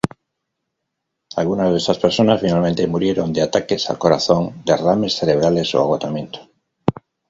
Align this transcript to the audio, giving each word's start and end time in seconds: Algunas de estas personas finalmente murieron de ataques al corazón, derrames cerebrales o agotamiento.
Algunas 1.41 1.69
de 1.69 1.77
estas 1.77 1.99
personas 1.99 2.41
finalmente 2.41 2.87
murieron 2.87 3.31
de 3.31 3.43
ataques 3.43 3.87
al 3.91 3.99
corazón, 3.99 4.59
derrames 4.65 5.13
cerebrales 5.13 5.75
o 5.75 5.79
agotamiento. 5.81 6.39